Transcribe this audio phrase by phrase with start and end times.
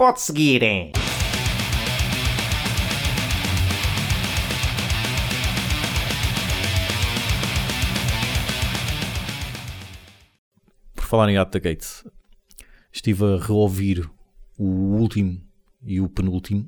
[0.00, 0.92] Pode seguir, hein?
[10.94, 12.02] Por falar em At the Gates,
[12.90, 14.08] estive a reouvir
[14.58, 15.38] o último
[15.82, 16.66] e o penúltimo,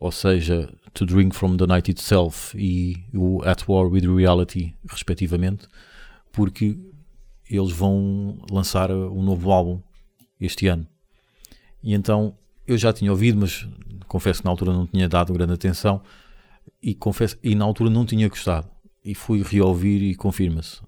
[0.00, 5.68] ou seja, To Drink from the Night Itself e o At War with Reality, respectivamente,
[6.32, 6.78] porque
[7.50, 9.82] eles vão lançar um novo álbum
[10.40, 10.91] este ano.
[11.82, 12.34] E então
[12.66, 13.66] eu já tinha ouvido, mas
[14.06, 16.00] confesso que na altura não tinha dado grande atenção
[16.82, 18.68] e confesso e na altura não tinha gostado.
[19.04, 20.80] E fui reouvir e confirma-se,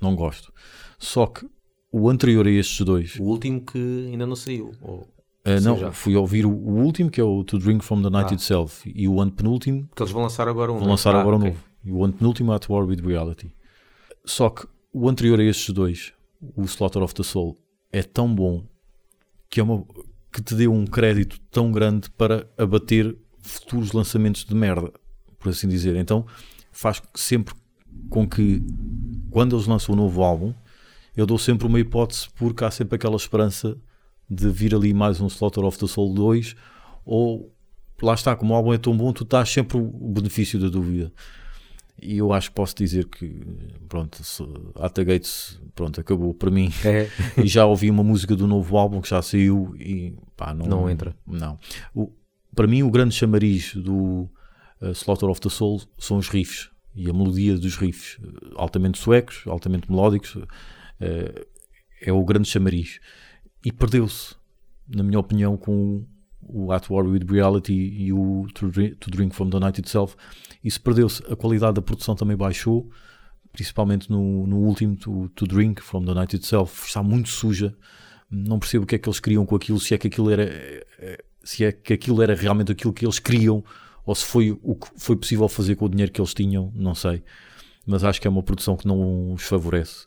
[0.00, 0.52] não gosto.
[0.98, 1.46] Só que
[1.90, 3.78] o anterior a estes dois, O último que
[4.10, 4.72] ainda não saiu.
[4.82, 5.06] Ou...
[5.46, 5.92] Sim, não, já.
[5.92, 8.34] fui ouvir o, o último que é o To Drink from the Night Ah.
[8.34, 10.78] Itself e o antepenúltimo Porque eles vão lançar agora um.
[10.78, 11.48] Vão lançar Ah, agora ok.
[11.48, 11.64] um novo.
[11.84, 13.54] E o antepenúltimo At War with Reality.
[14.24, 16.12] Só que o anterior a estes dois,
[16.56, 17.56] o Slaughter of the Soul,
[17.92, 18.64] é tão bom
[19.50, 19.84] que, é uma,
[20.34, 24.90] que te deu um crédito tão grande para abater futuros lançamentos de merda,
[25.38, 25.94] por assim dizer.
[25.94, 26.26] Então
[26.72, 27.54] faz sempre
[28.10, 28.60] com que,
[29.30, 30.52] quando eles lançam um novo álbum,
[31.16, 33.78] eu dou sempre uma hipótese, porque há sempre aquela esperança
[34.28, 36.56] de vir ali mais um Slaughter of the Soul 2,
[37.04, 37.54] ou
[38.02, 41.12] lá está, como o álbum é tão bom, tu estás sempre o benefício da dúvida.
[42.02, 43.40] E eu acho que posso dizer que,
[43.88, 44.42] pronto, se-
[44.74, 46.72] At the Gates, pronto, acabou para mim.
[46.84, 47.08] É.
[47.40, 50.90] E já ouvi uma música do novo álbum que já saiu e pá, não, Não
[50.90, 51.14] entra.
[51.26, 51.58] Não.
[51.94, 52.12] O-
[52.54, 54.30] para mim, o grande chamariz do
[54.80, 58.98] uh, Slaughter of the Soul são os riffs e a melodia dos riffs, uh, altamente
[58.98, 60.46] suecos, altamente melódicos, uh,
[62.00, 63.00] é o grande chamariz.
[63.64, 64.36] E perdeu-se,
[64.88, 66.06] na minha opinião, com
[66.42, 70.14] o At War with Reality e o To Drink, to Drink from the Night Itself.
[70.62, 71.22] Isso perdeu-se.
[71.32, 72.90] A qualidade da produção também baixou,
[73.52, 76.86] principalmente no, no último, to, to Drink from the Night Itself.
[76.86, 77.74] Está muito suja.
[78.34, 80.44] Não percebo o que é que eles queriam com aquilo, se é que aquilo era,
[80.44, 83.64] eh, se é que aquilo era realmente aquilo que eles queriam,
[84.04, 86.94] ou se foi o que foi possível fazer com o dinheiro que eles tinham, não
[86.94, 87.22] sei.
[87.86, 90.06] Mas acho que é uma produção que não os favorece.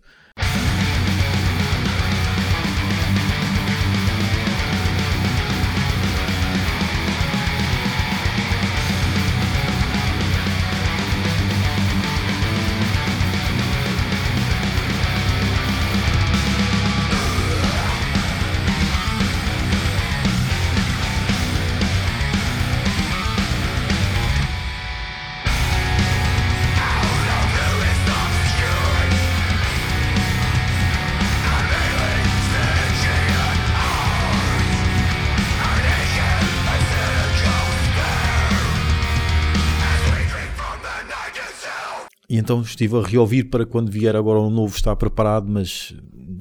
[42.47, 45.93] Então estive a reouvir para quando vier agora um novo estar preparado, mas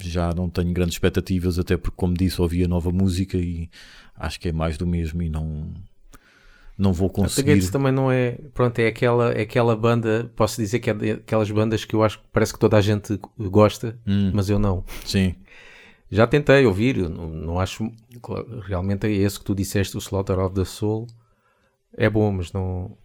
[0.02, 3.68] já não tenho grandes expectativas, até porque, como disse, ouvi a nova música e
[4.14, 5.72] acho que é mais do mesmo e não,
[6.78, 7.54] não vou conseguir.
[7.54, 8.38] Gates também não é.
[8.54, 10.30] Pronto, é aquela, é aquela banda.
[10.36, 13.18] Posso dizer que é daquelas bandas que eu acho que parece que toda a gente
[13.38, 14.84] gosta, Hum, mas eu não.
[15.04, 15.34] sim,
[16.10, 17.90] Já tentei ouvir, não, não acho.
[18.62, 21.06] Realmente é esse que tu disseste, o Slaughter of the Soul.
[21.96, 22.96] É bom, mas não.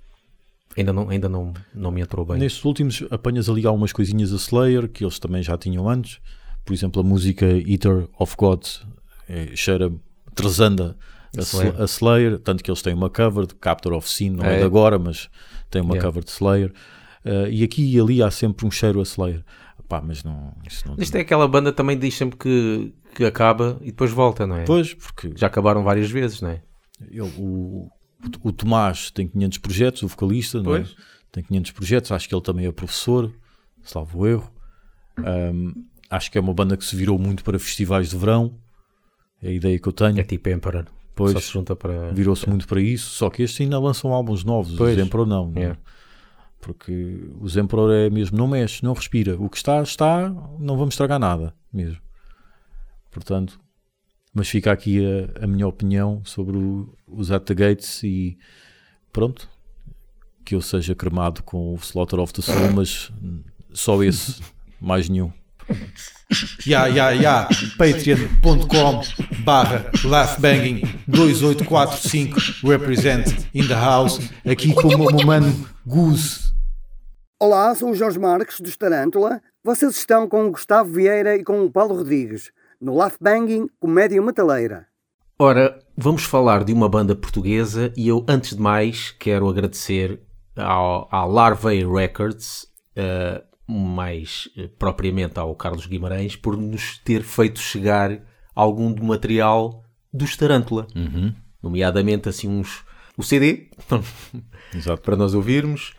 [0.77, 2.37] Ainda não, ainda não, não me entrou bem.
[2.37, 6.19] Nestes últimos apanhas ali algumas coisinhas a Slayer que eles também já tinham antes.
[6.63, 8.85] Por exemplo, a música Eater of Gods
[9.27, 9.91] é, cheira
[10.33, 10.95] trasanda
[11.37, 11.81] a, Slayer.
[11.81, 14.57] A Slayer, tanto que eles têm uma cover de Captor of Sin, não é, É.
[14.59, 15.29] de agora, mas
[15.69, 16.07] tem uma Yeah.
[16.07, 16.71] cover de Slayer.
[17.25, 19.43] Uh, e aqui e ali há sempre um cheiro a Slayer.
[19.87, 20.53] Pá, mas não.
[20.65, 24.47] Isso não Isto é aquela banda também diz sempre que, que acaba e depois volta,
[24.47, 24.63] não é?
[24.63, 26.61] Pois, porque Já acabaram várias vezes, não é?
[27.09, 27.89] ele- o,
[28.43, 30.79] o, o Tomás tem 500 projetos, o vocalista, não é?
[30.79, 30.95] Pois.
[31.31, 33.31] tem 500 projetos, acho que ele também é professor,
[33.83, 34.51] salvo erro.
[35.17, 38.53] Um, acho que é uma banda que se virou muito para festivais de verão,
[39.41, 40.19] é a ideia que eu tenho.
[40.19, 40.85] É tipo Emperor.
[41.15, 42.11] Pois, Só se junta para.
[42.11, 44.97] virou-se muito para isso, só que estes ainda lançam álbuns novos, Pois.
[44.97, 45.59] os Emperor não, não é?
[45.59, 45.79] Yeah.
[46.61, 50.29] porque os Emperor é mesmo, não mexe, não respira, o que está, está,
[50.59, 51.99] não vamos estragar nada mesmo.
[53.11, 53.59] Portanto,
[54.33, 54.99] mas fica aqui
[55.39, 58.37] a, a minha opinião sobre o- os At the Gates e
[59.11, 59.49] pronto,
[60.45, 63.11] que eu seja cremado com o Slaughter of the Soul, mas
[63.73, 64.41] só esse,
[64.79, 65.31] mais nenhum.
[66.65, 67.47] Ya, ya, ya,
[67.77, 69.01] patreon.com
[69.43, 76.51] barra laughbanging 2845 represent in the house aqui com o meu mano Goose.
[77.39, 79.41] Olá, sou o Jorge Marques, dos Tarântula.
[79.63, 82.51] Vocês estão com o Gustavo Vieira e com o Paulo Rodrigues,
[82.81, 84.87] no Laugh Banging Comédia Metaleira.
[85.37, 90.19] Ora, vamos falar de uma banda portuguesa e eu, antes de mais, quero agradecer
[90.55, 97.59] ao, à Larvae Records, eh, mais eh, propriamente ao Carlos Guimarães, por nos ter feito
[97.59, 98.21] chegar
[98.53, 100.87] algum do material dos Tarântula.
[101.61, 102.83] Nomeadamente, assim, uns...
[103.17, 103.69] O CD,
[104.73, 105.01] Exato.
[105.01, 105.93] para nós ouvirmos,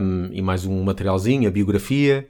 [0.00, 2.28] um, e mais um materialzinho, a biografia,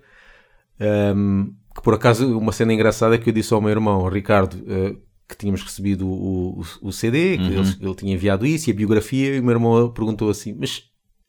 [1.16, 4.54] um, que por acaso, uma cena engraçada é que eu disse ao meu irmão, Ricardo,
[4.54, 8.72] uh, que tínhamos recebido o, o, o CD, que ele, ele tinha enviado isso, e
[8.72, 10.84] a biografia, e o meu irmão perguntou assim, mas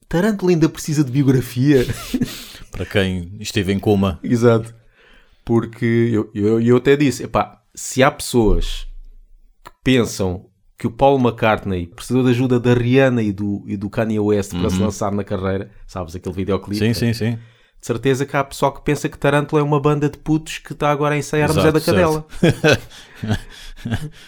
[0.10, 1.86] Tarântula ainda precisa de biografia?
[2.70, 4.76] Para quem esteve em coma, Exato.
[5.46, 8.88] Porque eu, eu, eu até disse, epá, se há pessoas
[9.64, 13.90] que pensam que o Paul McCartney precisou de ajuda da Rihanna e do, e do
[13.90, 16.78] Kanye West para se lançar na carreira, sabes, aquele videoclipe?
[16.78, 17.40] sim, sim, sim.
[17.82, 20.72] De certeza que há pessoal que pensa que Tarântula é uma banda de putos que
[20.72, 22.26] está agora a ensaiar a Exato, Musé da Cadela.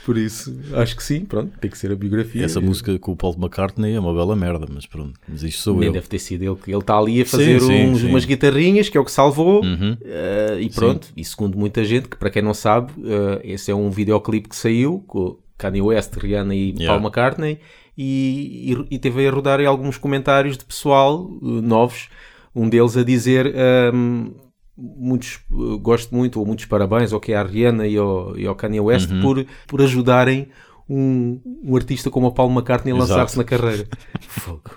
[0.06, 2.44] Por isso, acho que sim, pronto, tem que ser a biografia.
[2.44, 5.76] Essa música com o Paul McCartney é uma bela merda, mas pronto, mas isto sou
[5.78, 5.94] Nem eu.
[5.94, 8.08] deve ter sido ele que ele está ali a fazer sim, uns- sim.
[8.10, 9.96] umas guitarrinhas, que é o que salvou, Uhum.
[10.04, 11.08] eh, e pronto.
[11.16, 14.56] E segundo muita gente, que para quem não sabe, eh, esse é um videoclipe que
[14.56, 16.88] saiu com Kanye West, Rihanna e Yeah.
[16.88, 17.60] Paul McCartney,
[17.96, 22.10] e, e, e teve a rodar aí alguns comentários de pessoal eh, novos,
[22.56, 23.54] um deles a dizer.
[23.56, 24.32] ehm,
[24.76, 28.48] Muitos, eh, gosto muito, ou muitos parabéns ao que é a Rihanna e ao, e
[28.48, 29.22] ao Kanye West Uhum.
[29.22, 30.48] por, por ajudarem
[30.90, 33.88] um, um artista como o Paul McCartney a lançar-se na carreira.
[34.28, 34.72] Fogo.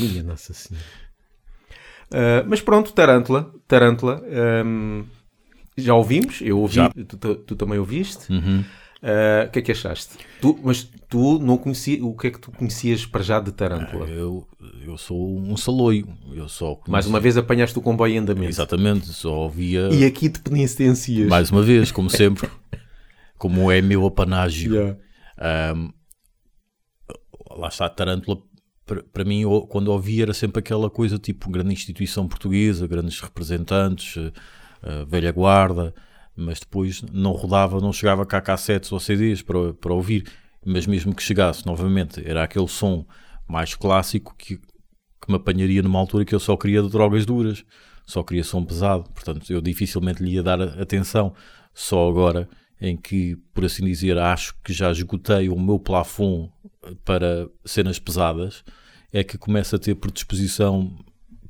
[0.00, 0.86] Minha Nossa Senhora.
[2.10, 3.52] Uh, mas pronto, Tarântula.
[3.68, 4.22] Tarântula.
[4.64, 5.04] um,
[5.76, 8.32] já ouvimos, eu ouvi, tu, tu- tu também ouviste.
[8.32, 8.64] Uhum.
[9.02, 10.16] Uh, O que é que achaste?
[10.40, 14.06] Tu, mas tu não conhecias, o que é que tu conhecias para já de Tarântula?
[14.08, 14.46] Eu,
[14.84, 16.06] eu sou um saloio.
[16.32, 18.48] Eu só conheci- Mais uma vez apanhaste o comboio em andamento.
[18.48, 21.28] Exatamente, só ouvia E aqui te penitencias.
[21.28, 22.48] mais uma vez, como sempre,
[23.36, 24.72] como é meu apanágio.
[24.72, 24.96] Yeah.
[25.36, 25.88] Ahm,
[27.56, 28.38] lá está, Tarântula,
[29.12, 34.16] para mim, eu- quando ouvi, era sempre aquela coisa tipo grande instituição portuguesa, grandes representantes,
[34.16, 34.32] eh,
[34.84, 35.92] eh, velha guarda,
[36.36, 40.24] mas depois não rodava, não chegava cá cassetes ou CDs para, para ouvir.
[40.64, 43.04] Mas mesmo que chegasse novamente, era aquele som
[43.48, 47.64] mais clássico que, que me apanharia numa altura que eu só queria drogas duras,
[48.06, 51.34] só queria som pesado, portanto eu dificilmente lhe ia dar atenção.
[51.74, 52.48] Só agora
[52.80, 56.50] em que, por assim dizer, acho que já esgotei o meu plafond
[57.04, 58.64] para cenas pesadas,
[59.12, 60.92] é que começo a ter predisposição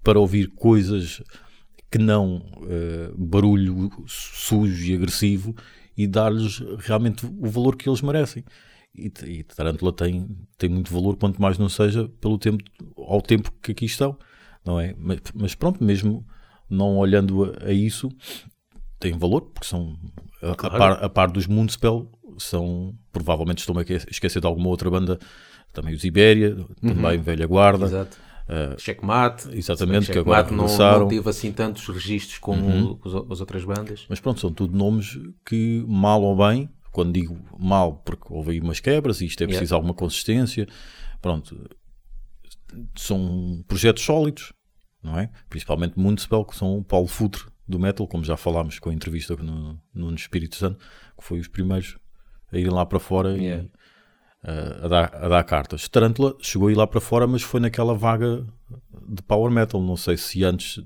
[0.03, 1.23] para ouvir coisas
[1.93, 5.55] que não eh, barulho sujo e agressivo
[5.97, 8.43] e dar-lhes realmente o valor que eles merecem.
[8.95, 10.27] E, e Tarântula tem,
[10.59, 12.65] tem muito valor, quanto mais não seja pelo tempo,
[12.97, 14.17] ao tempo que aqui estão,
[14.65, 14.95] não é?
[14.99, 16.27] Mas, mas pronto, mesmo
[16.69, 18.09] não olhando a, a isso,
[18.99, 19.97] tem valor, porque são,
[20.43, 20.79] a, a Claro.
[20.79, 25.19] par, a par dos Moonspell, são, provavelmente estou-me a esque- esquecer de alguma outra banda,
[25.75, 28.17] também os Ibéria, também Velha Guarda, Exato.
[28.49, 29.49] Eh, Checkmate.
[29.57, 34.05] exatamente, que agora não, não teve assim tantos registros como os- as outras bandas.
[34.09, 38.61] Mas pronto, são tudo nomes que, mal ou bem, quando digo mal, porque houve aí
[38.61, 39.59] umas quebras e isto é Yeah.
[39.59, 40.67] preciso alguma consistência,
[41.21, 41.71] pronto,
[42.97, 44.53] são projetos sólidos,
[45.03, 45.31] não é?
[45.49, 49.37] Principalmente Municipal, que são o Paulo Futre do metal, como já falámos com a entrevista
[49.37, 50.79] no, no Espírito Santo,
[51.17, 51.97] que foi os primeiros
[52.53, 53.63] a irem lá para fora Yeah.
[53.63, 53.71] e uh,
[54.43, 55.89] a, dar, a dar cartas.
[55.89, 58.45] Tarantula chegou a ir lá para fora, mas foi naquela vaga
[59.09, 60.83] de power metal, não sei se antes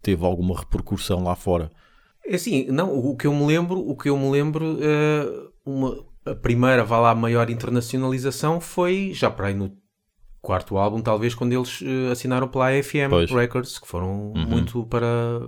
[0.00, 1.70] teve alguma repercussão lá fora.
[2.26, 6.04] É assim, não, o que eu me lembro, o que eu me lembro, eh, uma,
[6.24, 9.72] a primeira, vá lá, maior internacionalização foi já para aí no
[10.40, 13.30] quarto álbum, talvez, quando eles eh, assinaram pela AFM Pois.
[13.30, 15.40] Records, que foram muito para,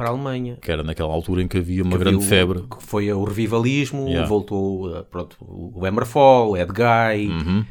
[0.00, 0.56] para a Alemanha.
[0.60, 2.62] que era naquela altura em que havia uma Que grande havia o- febre.
[2.68, 4.26] Que foi o revivalismo, Yeah.
[4.28, 7.64] voltou eh, pronto, o Hammerfall, o Ed Guy, Uhum.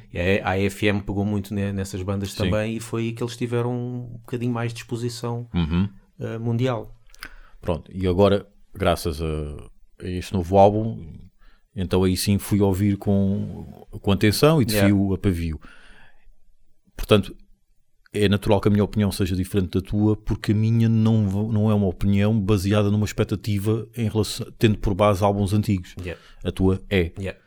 [0.44, 2.38] a AFM pegou muito ne- nessas bandas Sim.
[2.46, 5.90] também e foi aí que eles tiveram um bocadinho mais de exposição Uhum.
[6.20, 6.96] eh, mundial.
[7.62, 9.26] Pronto, e agora, graças a,
[10.02, 11.06] a este novo álbum,
[11.76, 14.88] então aí sim fui ouvir com, com atenção e de Yeah.
[14.96, 15.60] fio a pavio.
[16.96, 17.36] Portanto,
[18.12, 21.70] é natural que a minha opinião seja diferente da tua, porque a minha não, não
[21.70, 25.96] é uma opinião baseada numa expectativa em relação, tendo por base álbuns antigos.
[26.00, 26.20] Yeah.
[26.44, 27.12] A tua é.
[27.20, 27.40] Yeah.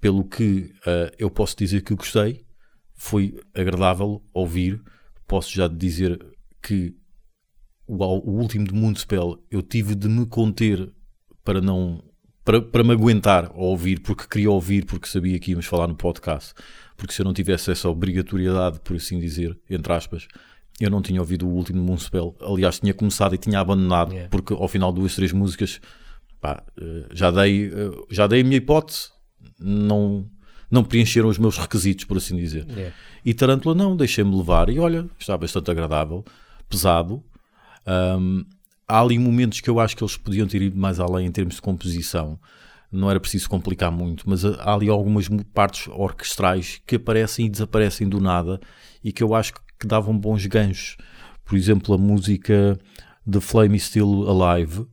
[0.00, 2.46] pelo que eh, eu posso dizer que gostei,
[2.94, 4.80] foi agradável ouvir.
[5.26, 6.24] Posso já dizer
[6.62, 6.94] que
[7.86, 10.90] o, o último de Moonspell eu tive de me conter
[11.44, 12.02] para não
[12.46, 15.96] para, para me aguentar a ouvir, porque queria ouvir, porque sabia que íamos falar no
[15.96, 16.54] podcast.
[16.96, 20.28] Porque se eu não tivesse essa obrigatoriedade, por assim dizer, entre aspas,
[20.80, 22.36] eu não tinha ouvido o último Moonspell.
[22.40, 24.30] Aliás, tinha começado e tinha abandonado, Yeah.
[24.30, 25.80] porque ao final de duas, três músicas
[26.40, 29.08] pá, eh, já, dei, eh, já dei a minha hipótese,
[29.58, 30.24] não,
[30.70, 32.64] não preencheram os meus requisitos, por assim dizer.
[32.70, 32.94] Yeah.
[33.24, 36.24] E Tarântula não, deixei-me levar e olha, está bastante agradável,
[36.68, 37.24] pesado.
[37.84, 38.44] Ahm,
[38.88, 41.56] há ali momentos que eu acho que eles podiam ter ido mais além em termos
[41.56, 42.38] de composição.
[42.90, 48.08] não era preciso complicar muito, mas há ali algumas partes orquestrais que aparecem e desaparecem
[48.08, 48.60] do nada
[49.02, 50.96] e que eu acho que davam bons ganchos.
[51.44, 52.78] Por exemplo, a música
[53.30, 54.86] The Flame is Still Alive,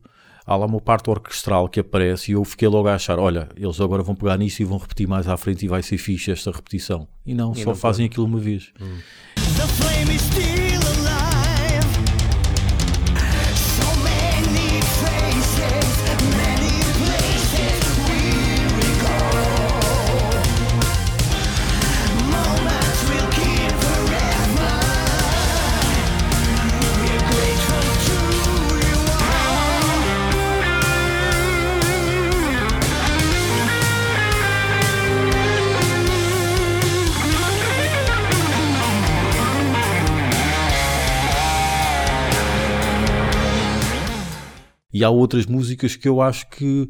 [0.44, 3.80] há lá uma parte orquestral que aparece e eu fiquei logo a achar, olha, eles
[3.80, 6.50] agora vão pegar nisso e vão repetir mais à frente e vai ser fixe esta
[6.50, 7.08] repetição.
[7.24, 8.72] E não, só não fazem aquilo uma vez.
[9.36, 10.53] The flame is still
[44.94, 46.88] E há outras músicas que eu acho que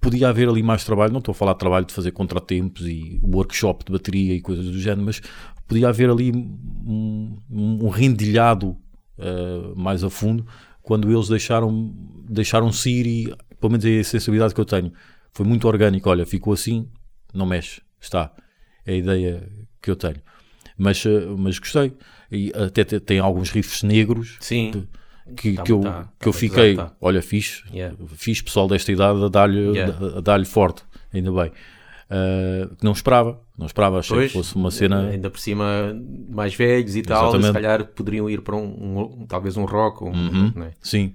[0.00, 1.10] podia haver ali mais trabalho.
[1.12, 4.66] Não estou a falar de trabalho de fazer contratempos e workshop de bateria e coisas
[4.66, 5.22] do género, mas
[5.66, 8.76] podia haver ali um, um rendilhado
[9.18, 10.46] eh, mais a fundo
[10.82, 11.94] quando eles deixaram,
[12.28, 14.92] deixaram-se ir e, pelo menos é a sensibilidade que eu tenho.
[15.32, 16.10] Foi muito orgânico.
[16.10, 16.86] Olha, ficou assim,
[17.32, 18.30] não mexe, está.
[18.84, 19.48] É a ideia
[19.80, 20.20] que eu tenho.
[20.76, 21.94] Mas, eh, mas gostei.
[22.30, 24.86] E até te- tem alguns riffs negros Sim.
[25.36, 26.92] Que, Tá- que eu, tá- que eu tá fiquei, tá.
[27.00, 27.96] olha, fixe, Yeah.
[28.16, 30.18] fixe pessoal desta idade a dar-lhe Yeah.
[30.18, 31.50] a dar-lhe forte, ainda bem.
[32.10, 35.08] Ah, que não esperava, não esperava, achei Pois, que fosse uma cena.
[35.08, 35.64] Ainda por cima,
[36.28, 37.46] mais velhos e tal, Exatamente.
[37.46, 40.04] se calhar poderiam ir para um, um- talvez um rock.
[40.04, 40.52] Um, Uhum.
[40.54, 40.72] não é?
[40.80, 41.14] Sim,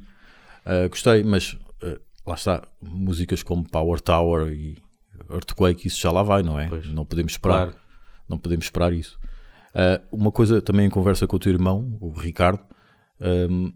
[0.65, 1.97] Ah, gostei, mas ah,
[2.27, 4.77] lá está, músicas como Power Tower e
[5.31, 6.67] Earthquake, isso já lá vai, não é?
[6.67, 6.85] Pois.
[6.91, 7.75] Não podemos esperar, Claro.
[8.27, 9.17] não podemos esperar isso.
[10.11, 12.59] Uma coisa também em conversa com o teu irmão, o Ricardo,
[13.21, 13.71] ahm,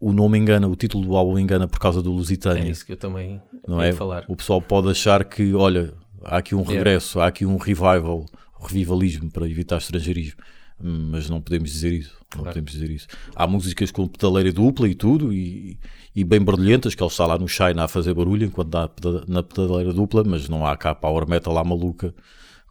[0.00, 2.64] o nome engana, o título do álbum engana por causa do Lusitânia.
[2.64, 3.92] É isso que eu também não é?
[3.92, 4.24] falar.
[4.28, 5.92] O pessoal pode achar que, olha,
[6.24, 8.24] há aqui um regresso, há aqui um revival,
[8.60, 10.40] revivalismo para evitar estrangeirismo.
[10.82, 12.16] Hum, Mas não podemos dizer isso.
[12.36, 13.06] Não podemos dizer isso.
[13.34, 15.78] Há músicas com pedaleira dupla e tudo, e,
[16.14, 18.88] e bem barulhentas, que ele está lá no China a fazer barulho enquanto dá
[19.26, 22.14] na pedaleira dupla, mas não há cá power metal lá maluca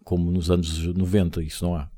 [0.03, 1.89] como nos anos 90, isso não há.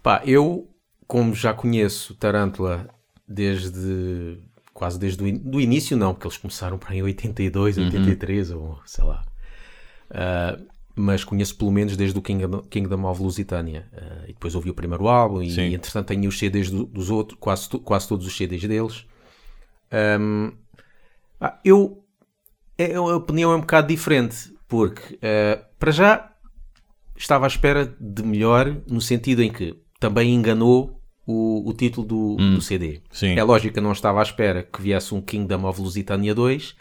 [0.00, 0.70] Pá, eu,
[1.04, 2.88] como já conheço Tarântula
[3.28, 4.38] desde
[4.72, 8.78] quase desde o in- do início, não, porque eles começaram para em 82, 83, ou
[8.84, 9.24] sei lá.
[10.10, 10.58] Ah,
[10.94, 13.88] mas conheço pelo menos desde o Kingdom, Kingdom of Lusitânia.
[13.92, 15.74] Ah, e depois ouvi o primeiro álbum e, Sim.
[15.74, 19.06] entretanto, tenho os CDs do- dos outros, quase, quase todos os CDs deles.
[21.38, 22.04] Pá, eu,
[22.78, 26.32] é- a opinião é um bocado diferente, porque ah, para já
[27.16, 30.95] estava à espera de melhor, no sentido em que também enganou
[31.26, 33.00] o, o título do, do CD.
[33.10, 33.34] sim.
[33.36, 36.76] É lógico que eu não estava à espera que viesse um Kingdom of Lusitânia 2,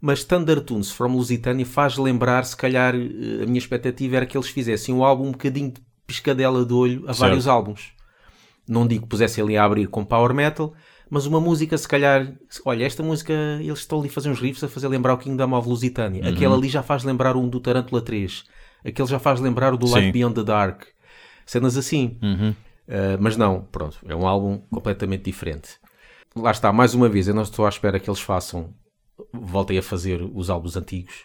[0.00, 4.36] mas Thunder Tunes from Lusitânia faz lembrar, se calhar, eh, a minha expectativa era que
[4.36, 7.18] eles fizessem um álbum um bocadinho de piscadela de olho a Certo.
[7.18, 7.92] vários álbuns.
[8.68, 10.72] Não digo que pusessem ali a abrir com power metal,
[11.10, 12.32] mas uma música, se calhar,
[12.64, 15.52] olha, esta música, eles estão ali a fazer uns riffs a fazer lembrar o Kingdom
[15.58, 16.22] of Lusitânia.
[16.22, 16.28] Uhum.
[16.30, 18.44] Aquele ali já faz lembrar um do Tarantula 3.
[18.84, 20.12] Aquele já faz lembrar o do Light Sim.
[20.12, 20.84] Beyond the Dark.
[21.44, 22.16] Cenas assim.
[22.22, 22.54] Uhum.
[22.90, 25.78] Uh, mas não, pronto, é um álbum completamente diferente.
[26.34, 28.74] Lá está, mais uma vez, eu não estou à espera que eles façam,
[29.32, 31.24] voltem a fazer os álbuns antigos,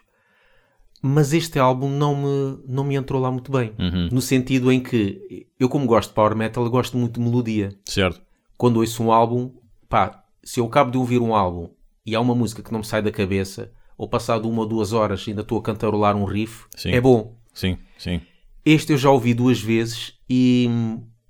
[1.02, 3.74] mas este álbum não me, não me entrou lá muito bem.
[4.12, 7.76] No sentido em que eu, como gosto de power metal, gosto muito de melodia.
[7.86, 8.22] Certo.
[8.58, 9.52] Quando ouço um álbum,
[9.88, 11.70] pá, se eu acabo de ouvir um álbum
[12.06, 14.94] e há uma música que não me sai da cabeça, ou passado uma ou duas
[14.94, 16.92] horas ainda estou a cantarolar um riff, Sim.
[16.92, 17.36] é bom.
[17.54, 18.22] Sim, sim.
[18.66, 20.68] Este eu já ouvi duas vezes e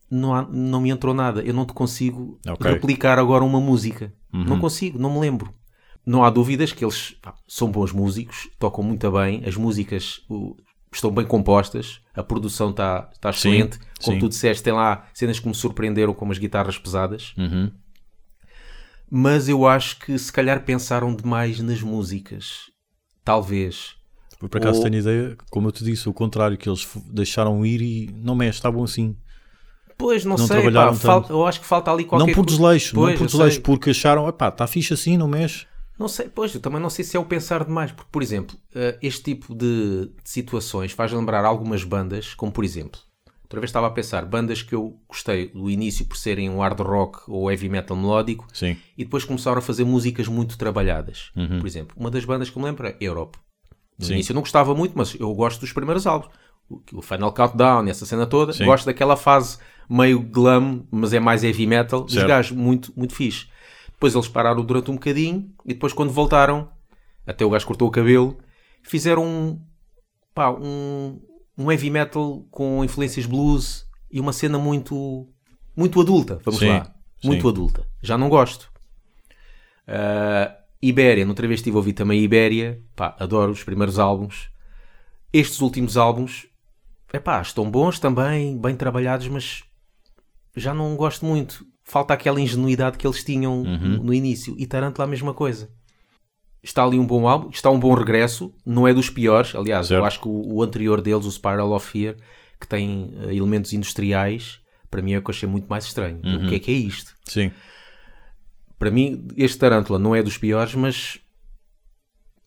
[0.09, 1.41] não, há- não me entrou nada.
[1.41, 2.71] Eu não te consigo Ok.
[2.71, 4.13] replicar agora uma música.
[4.31, 5.53] Não consigo, não me lembro.
[6.05, 10.55] Não há dúvidas que eles pá, são bons músicos, tocam muito bem, as músicas o,
[10.93, 13.79] estão bem compostas, a produção está está Sim, excelente.
[14.03, 14.19] Como sim.
[14.19, 17.33] tu disseste, tem lá cenas que me surpreenderam, como as guitarras pesadas.
[17.37, 17.71] Uhum.
[19.09, 22.69] Mas eu acho que se calhar pensaram demais nas músicas.
[23.23, 23.95] Talvez.
[24.39, 27.81] Por acaso Ou- tenho ideia, como eu te disse, o contrário, que eles deixaram ir
[27.81, 29.15] e não mexe, estavam assim.
[29.97, 31.33] Pois, não, Não sei, pá, trabalharam fal- tanto.
[31.33, 32.57] eu acho que falta ali qualquer não por coisa.
[32.57, 33.61] desleixo, Pois, não por desleixo, sei.
[33.63, 35.65] porque acharam, epá, está fixe assim, não mexe.
[35.97, 38.57] Não sei, pois, eu também não sei se é o pensar demais, porque, por exemplo,
[38.75, 42.99] eh, este tipo de, de situações faz lembrar algumas bandas, como por exemplo,
[43.43, 46.81] outra vez estava a pensar, bandas que eu gostei do início por serem um hard
[46.81, 48.75] rock ou heavy metal melódico, Sim.
[48.97, 51.31] e depois começaram a fazer músicas muito trabalhadas.
[51.61, 53.37] Por exemplo, uma das bandas que me lembro é Europe.
[53.97, 54.13] No Sim.
[54.15, 56.29] início eu não gostava muito, mas eu gosto dos primeiros álbuns.
[56.69, 58.51] O, o Final Countdown, essa cena toda.
[58.51, 58.65] Sim.
[58.65, 62.03] Gosto daquela fase meio glam, mas é mais heavy metal.
[62.03, 62.27] Dos Certo.
[62.27, 63.47] gajos muito, muito fixe.
[63.91, 66.69] Depois eles pararam durante um bocadinho e depois quando voltaram,
[67.25, 68.37] até o gajo cortou o cabelo,
[68.83, 69.59] fizeram um,
[70.33, 71.19] pá, um,
[71.57, 75.27] um heavy metal com influências blues e uma cena muito,
[75.75, 76.39] muito adulta.
[76.43, 76.93] Vamos Sim, lá.
[77.23, 77.47] Muito sim.
[77.49, 77.87] adulta.
[78.01, 78.69] Já não gosto.
[79.87, 82.81] Ah, Ibéria, noutra vez estive a ouvir também Ibéria.
[82.95, 84.49] Pá, adoro os primeiros álbuns.
[85.33, 86.47] Estes últimos álbuns,
[87.13, 89.63] epá, estão bons também, bem trabalhados, mas
[90.55, 91.65] já não gosto muito.
[91.83, 94.03] Falta aquela ingenuidade que eles tinham Uhum.
[94.03, 94.55] no início.
[94.57, 95.69] E Tarantula a mesma coisa.
[96.63, 99.53] Está ali um bom álbum, está um bom regresso, não é dos piores.
[99.53, 100.05] Aliás, eu Certo.
[100.05, 102.15] acho que o, o anterior deles, o Spiral of Fear,
[102.59, 104.59] que tem eh, elementos industriais,
[104.89, 106.19] para mim é o que eu achei muito mais estranho.
[106.23, 106.45] Uhum.
[106.45, 107.13] O que é que é isto?
[107.25, 107.51] Sim.
[108.79, 111.19] Para mim, este Tarântula não é dos piores, mas,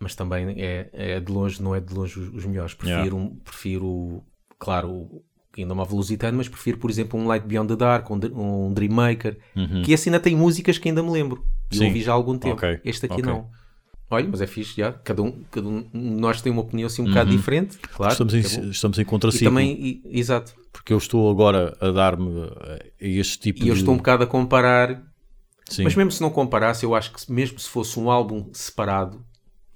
[0.01, 2.75] mas também é, é de longe, não é de longe os, melhores.
[2.75, 3.35] Prefiro, Yeah.
[3.45, 4.25] prefiro
[4.59, 5.23] claro,
[5.63, 8.73] o Kingdom of Lusitano, mas prefiro, por exemplo, um Light Beyond the Dark, um, um
[8.73, 9.37] Dreammaker,
[9.85, 11.45] que esse ainda tem músicas que ainda me lembro.
[11.71, 11.87] E Uhum.
[11.87, 12.55] Ouvi já há algum tempo.
[12.57, 13.27] Ok, Este aqui ok.
[13.27, 13.47] não.
[14.11, 14.91] Olha, mas é fixe, já.
[14.93, 18.13] Cada, um, cada um nós tem uma opinião assim um bocado diferente, claro.
[18.13, 18.71] Estamos é em, bom.
[18.71, 19.49] estamos em e contraciclo.
[19.51, 20.55] também, e- exato.
[20.73, 23.81] Porque eu estou agora a dar-me a este tipo E eu de...
[23.81, 25.03] estou um bocado a comparar
[25.69, 25.85] Sim.
[25.85, 29.23] Mas mesmo se não comparasse, eu acho que mesmo se fosse um álbum separado,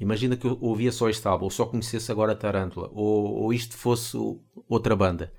[0.01, 3.53] imagina que eu ouvia só este álbum, ou só conhecesse agora a Tarântula, ou, ou
[3.53, 4.17] isto fosse
[4.67, 5.31] outra banda,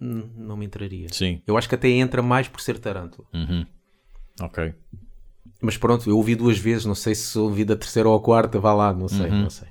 [0.00, 1.08] não me entraria.
[1.10, 1.42] Sim.
[1.46, 3.26] Eu acho que até entra mais por ser Tarântula.
[4.40, 4.74] Ok.
[5.62, 8.58] Mas pronto, eu ouvi duas vezes, não sei se ouvi da terceira ou a quarta,
[8.58, 9.68] vá lá, não sei, não sei.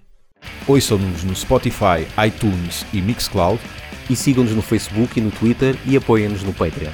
[0.68, 3.62] Ouçam-nos no Spotify, iTunes e Mixcloud.
[4.08, 6.92] E sigam-nos no Facebook e no Twitter e apoiem-nos no Patreon.